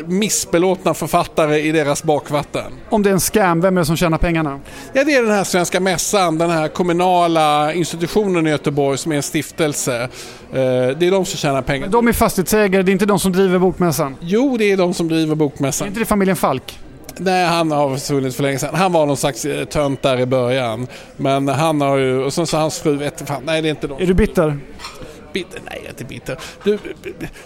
[0.05, 2.73] missbelåtna författare i deras bakvatten.
[2.89, 4.59] Om det är en scam, vem är det som tjänar pengarna?
[4.93, 9.15] Ja, det är den här Svenska Mässan, den här kommunala institutionen i Göteborg som är
[9.15, 10.01] en stiftelse.
[10.01, 10.09] Eh,
[10.51, 11.87] det är de som tjänar pengar.
[11.87, 14.15] de är fastighetsägare, det är inte de som driver Bokmässan?
[14.19, 15.85] Jo, det är de som driver Bokmässan.
[15.85, 16.79] Är inte det familjen Falk?
[17.17, 18.75] Nej, han har försvunnit för länge sedan.
[18.75, 20.87] Han var någon slags eh, tönt där i början.
[21.17, 23.87] Men han har ju, och sen så hans fru, vet fan, nej det är inte
[23.87, 24.01] de.
[24.01, 24.57] Är du bitter?
[25.33, 25.61] Bitter.
[25.65, 26.37] Nej, jag är inte bitter.
[26.63, 26.77] Du,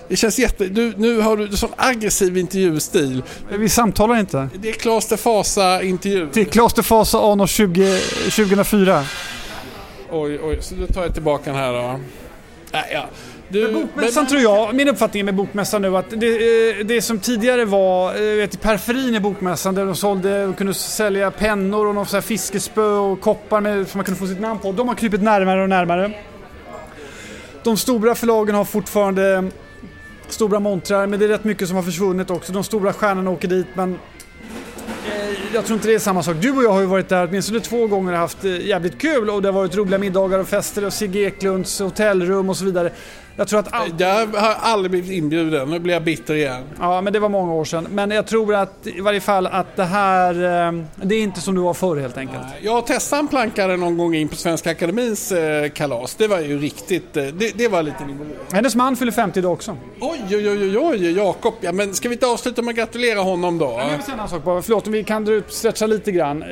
[0.08, 0.66] det känns jätte...
[0.66, 3.24] Du, nu har du sån aggressiv intervjustil.
[3.50, 4.50] Vi samtalar inte.
[4.56, 6.30] Det är Klas de Fasa intervju.
[6.34, 9.06] Det är Klas de Fasa anno 20, 2004.
[10.12, 12.00] Oj, oj, så då tar jag tillbaka den här då.
[12.72, 13.06] Nej, ja.
[13.50, 17.20] Du, bokmässan men, tror jag, min uppfattning med bokmässan nu att det, eh, det som
[17.20, 21.88] tidigare var eh, vet, i periferin i bokmässan där de sålde och kunde sälja pennor
[21.88, 24.72] och någon så fiskespö och koppar med, som man kunde få sitt namn på.
[24.72, 26.12] De har krypit närmare och närmare.
[27.68, 29.52] De stora förlagen har fortfarande
[30.28, 32.54] stora montrar, men det är rätt mycket som har försvunnit också.
[32.54, 36.36] De stora stjärnorna åker dit, men eh, jag tror inte det är samma sak.
[36.42, 39.30] Du och jag har ju varit där åtminstone två gånger och haft eh, jävligt kul
[39.30, 42.92] och det har varit roliga middagar och fester och Sigge Eklunds hotellrum och så vidare.
[43.40, 43.90] Jag tror att all...
[43.98, 46.64] Jag har aldrig blivit inbjuden, nu blir jag bitter igen.
[46.80, 47.88] Ja, men det var många år sedan.
[47.92, 50.34] Men jag tror att i varje fall att det här,
[50.68, 52.44] eh, det är inte som det var förr helt enkelt.
[52.62, 56.16] Jag testat en plankare någon gång in på Svenska Akademins eh, kalas.
[56.16, 58.24] Det var ju riktigt, eh, det, det var lite nivå.
[58.52, 59.78] Hennes man fyller 50 idag också.
[60.00, 61.54] Oj, oj, oj, oj, Jakob.
[61.62, 63.66] Ja, men ska vi inte avsluta med att gratulera honom då?
[63.66, 64.62] jag vill säga en sak bara.
[64.62, 66.44] Förlåt om vi kan stretcha lite grann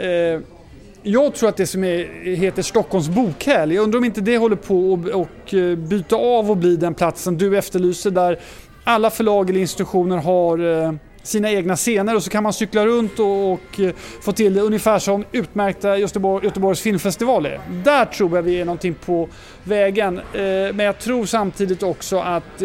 [1.07, 4.55] jag tror att det som är, heter Stockholms bokhelg, jag undrar om inte det håller
[4.55, 8.39] på att och eh, byta av och bli den platsen du efterlyser där
[8.83, 13.19] alla förlag eller institutioner har eh, sina egna scener och så kan man cykla runt
[13.19, 17.59] och, och eh, få till det ungefär som utmärkta Göteborg, Göteborgs filmfestival är.
[17.83, 19.29] Där tror jag vi är någonting på
[19.63, 20.17] vägen.
[20.17, 20.41] Eh,
[20.73, 22.63] men jag tror samtidigt också att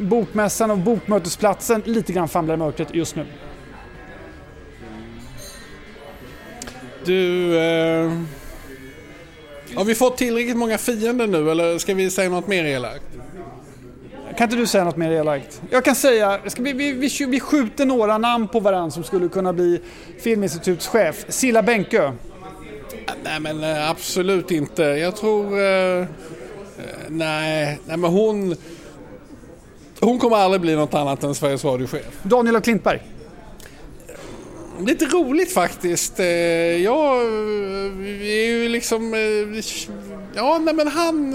[0.00, 3.24] bokmässan och bokmötesplatsen lite grann famlar i mörkret just nu.
[7.08, 7.58] Du...
[7.58, 8.12] Eh,
[9.74, 13.04] har vi fått tillräckligt många fiender nu eller ska vi säga något mer elakt?
[14.36, 15.62] Kan inte du säga något mer elakt?
[15.70, 19.28] Jag kan säga, ska vi, vi, vi, vi skjuter några namn på varandra som skulle
[19.28, 19.80] kunna bli
[20.22, 21.24] Filminstituts chef.
[21.28, 22.12] Silla Bänkö.
[23.22, 24.82] Nej men eh, absolut inte.
[24.82, 25.44] Jag tror...
[25.44, 26.06] Eh,
[27.08, 28.56] nej, nej men hon...
[30.00, 32.22] Hon kommer aldrig bli något annat än Sveriges Radio-chef.
[32.22, 33.02] Daniel af Klintberg.
[34.86, 36.20] Lite roligt faktiskt.
[36.20, 37.24] Eh, Jag
[38.22, 39.14] är ju liksom...
[39.14, 39.64] Eh,
[40.34, 41.32] ja, nej men han...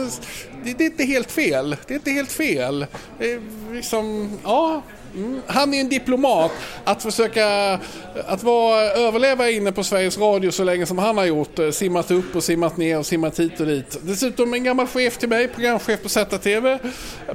[0.63, 1.75] Det, det är inte helt fel.
[1.87, 2.81] Det är inte helt fel.
[3.19, 4.81] Eh, liksom, ja,
[5.15, 5.41] Mm.
[5.47, 6.51] Han är en diplomat.
[6.83, 7.79] Att försöka
[8.25, 11.59] att vara, överleva inne på Sveriges Radio så länge som han har gjort.
[11.71, 13.97] Simmat upp och simmat ner och simmat hit och dit.
[14.01, 16.77] Dessutom en gammal chef till mig, programchef på ZTV.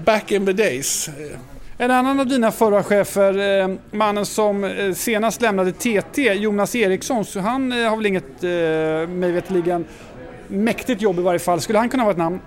[0.05, 1.11] Back in the days.
[1.81, 7.25] En annan av dina förra chefer, eh, mannen som eh, senast lämnade TT, Jonas Eriksson,
[7.25, 8.43] så han eh, har väl inget,
[9.09, 9.85] mig veterligen,
[10.49, 11.61] mäktigt jobb i varje fall.
[11.61, 12.41] Skulle han kunna vara ett namn?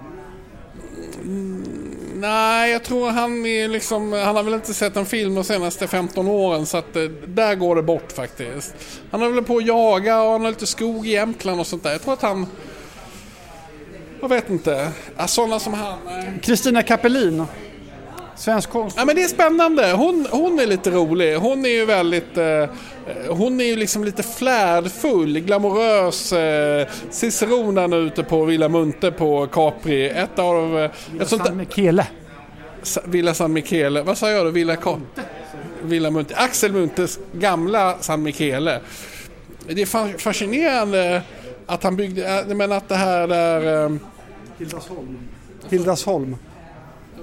[2.16, 5.88] Nej, jag tror han är liksom, han har väl inte sett en film de senaste
[5.88, 6.94] 15 åren så att
[7.26, 8.76] där går det bort faktiskt.
[9.12, 11.92] Han håller på att jaga och han har lite skog i Jämtland och sånt där.
[11.92, 12.48] Jag tror att han...
[14.22, 14.92] Jag vet inte.
[15.28, 15.98] Sådana som han.
[16.42, 17.46] Kristina Kapelin,
[18.36, 18.98] svensk konst.
[19.00, 19.92] Ja men det är spännande.
[19.92, 21.36] Hon, hon är lite rolig.
[21.36, 22.38] Hon är ju väldigt...
[22.38, 22.66] Eh,
[23.30, 26.34] hon är ju liksom lite flärdfull, glamorös.
[26.34, 30.10] Eh, Ciceronen ute på Villa Munte på Capri.
[30.10, 30.80] Ett av...
[30.80, 30.92] Eh,
[31.22, 32.08] ett sånt San Michele.
[33.06, 34.02] Villa San Michele.
[34.02, 34.50] Vad sa jag då?
[34.52, 35.02] Villa Ka-
[35.84, 36.36] Villa Munte.
[36.36, 38.80] Axel Muntes gamla San Michele.
[39.68, 41.22] Det är fa- fascinerande
[41.66, 42.40] att han byggde...
[42.50, 43.86] äh, Men att det här där...
[43.86, 43.92] eh,
[45.70, 46.36] Hildasholm.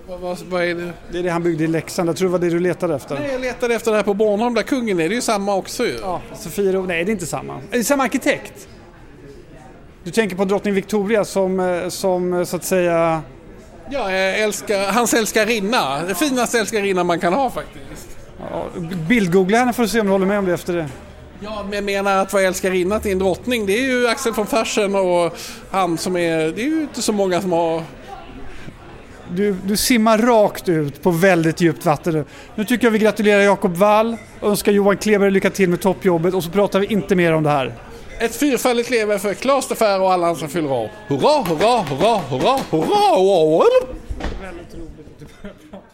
[0.08, 0.92] Vad, vad, vad är det?
[1.12, 2.08] Det är det han byggde i Leksand.
[2.08, 3.14] Jag tror det var det du letade efter.
[3.14, 5.08] Nej, jag letade efter det här på Bornholm där kungen är.
[5.08, 5.98] Det är ju samma också ju.
[6.02, 6.86] Ja, Sofiero.
[6.86, 7.60] Nej, det är inte samma.
[7.70, 8.68] Det är samma arkitekt.
[10.04, 13.22] Du tänker på drottning Victoria som, eh, som eh, så att säga...
[13.90, 16.02] Ja, jag älskar, hans älskarinna.
[16.02, 18.18] Det finaste älskarinna man kan ha faktiskt.
[18.50, 18.66] Ja,
[19.08, 20.88] bildgoogla henne för att se om du håller med om det efter det.
[21.40, 24.46] Ja, men jag menar att vara älskarinna till en drottning, det är ju Axel von
[24.46, 25.38] Fersen och
[25.70, 26.38] han som är...
[26.38, 27.82] Det är ju inte så många som har...
[29.34, 32.24] Du, du simmar rakt ut på väldigt djupt vatten nu.
[32.54, 36.44] Nu tycker jag vi gratulerar Jakob Wall, önskar Johan Kleber lycka till med toppjobbet och
[36.44, 37.74] så pratar vi inte mer om det här.
[38.20, 40.90] Ett fyrfaldigt lever för Klas de och alla andra som fyller år.
[41.08, 43.16] Hurra, hurra, hurra, hurra, hurra!
[43.16, 43.64] hurra.
[44.42, 45.87] Väldigt roligt att du börjar prata.